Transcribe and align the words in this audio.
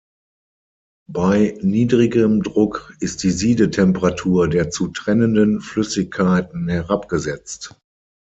Bei 1.11 1.55
niedrigem 1.61 2.41
Druck 2.41 2.91
ist 3.01 3.21
die 3.21 3.29
Siedetemperatur 3.29 4.49
der 4.49 4.71
zu 4.71 4.87
trennenden 4.87 5.61
Flüssigkeiten 5.61 6.67
herabgesetzt. 6.67 7.79